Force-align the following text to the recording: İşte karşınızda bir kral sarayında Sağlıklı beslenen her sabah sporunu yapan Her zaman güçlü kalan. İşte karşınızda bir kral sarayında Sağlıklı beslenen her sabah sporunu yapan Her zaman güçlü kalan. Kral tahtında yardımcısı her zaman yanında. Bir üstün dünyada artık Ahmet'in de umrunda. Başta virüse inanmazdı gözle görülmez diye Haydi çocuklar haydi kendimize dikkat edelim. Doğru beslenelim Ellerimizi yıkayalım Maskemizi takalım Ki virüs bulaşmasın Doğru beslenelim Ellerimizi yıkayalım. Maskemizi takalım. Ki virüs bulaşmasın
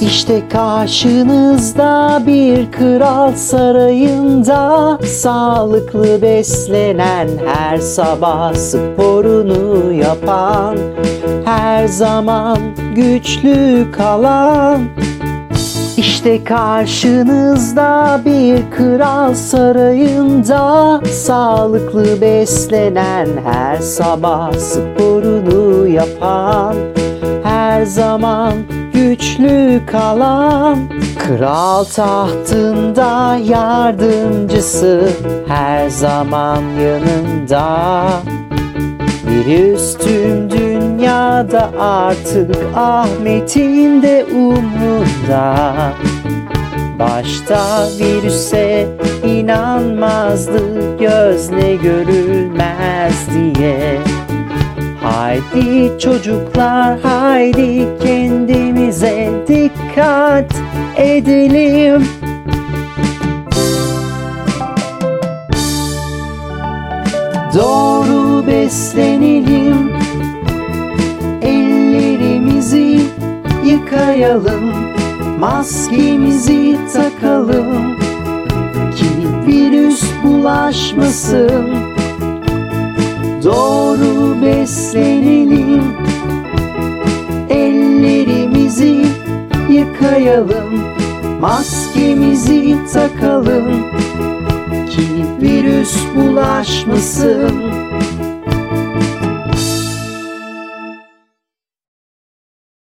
İşte 0.00 0.48
karşınızda 0.48 2.22
bir 2.26 2.72
kral 2.72 3.32
sarayında 3.32 4.98
Sağlıklı 5.06 6.22
beslenen 6.22 7.28
her 7.46 7.78
sabah 7.78 8.54
sporunu 8.54 9.92
yapan 9.92 10.76
Her 11.44 11.88
zaman 11.88 12.58
güçlü 12.94 13.86
kalan. 13.92 14.80
İşte 15.96 16.44
karşınızda 16.44 18.20
bir 18.24 18.70
kral 18.70 19.34
sarayında 19.34 21.00
Sağlıklı 21.04 22.20
beslenen 22.20 23.28
her 23.44 23.76
sabah 23.78 24.52
sporunu 24.52 25.86
yapan 25.86 26.76
Her 27.78 27.84
zaman 27.84 28.54
güçlü 28.92 29.80
kalan. 29.86 30.78
Kral 31.18 31.84
tahtında 31.84 33.36
yardımcısı 33.36 35.10
her 35.48 35.88
zaman 35.88 36.62
yanında. 36.62 38.10
Bir 39.26 39.72
üstün 39.74 40.50
dünyada 40.50 41.70
artık 41.78 42.56
Ahmet'in 42.76 44.02
de 44.02 44.26
umrunda. 44.32 45.74
Başta 46.98 47.88
virüse 48.00 48.88
inanmazdı 49.24 50.98
gözle 50.98 51.76
görülmez 51.76 53.26
diye 53.34 53.98
Haydi 55.10 55.98
çocuklar 55.98 57.00
haydi 57.00 57.88
kendimize 58.02 59.30
dikkat 59.48 60.54
edelim. 60.96 62.08
Doğru 67.54 68.46
beslenelim 68.46 69.92
Ellerimizi 71.42 73.00
yıkayalım 73.64 74.72
Maskemizi 75.40 76.76
takalım 76.92 77.96
Ki 78.96 79.06
virüs 79.46 80.02
bulaşmasın 80.24 81.97
Doğru 84.88 84.94
beslenelim 84.94 85.82
Ellerimizi 87.50 89.06
yıkayalım. 89.70 90.80
Maskemizi 91.40 92.76
takalım. 92.92 93.84
Ki 94.90 95.06
virüs 95.42 95.96
bulaşmasın 96.16 97.52